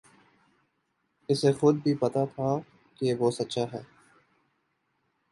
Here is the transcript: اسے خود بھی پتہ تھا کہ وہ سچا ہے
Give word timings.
اسے 1.29 1.51
خود 1.51 1.75
بھی 1.83 1.93
پتہ 1.95 2.23
تھا 2.35 2.49
کہ 3.01 3.13
وہ 3.19 3.31
سچا 3.31 3.63
ہے 3.73 3.81